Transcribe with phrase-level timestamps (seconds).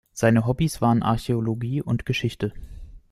[0.13, 2.53] Seine Hobbys waren Archäologie und Geschichte.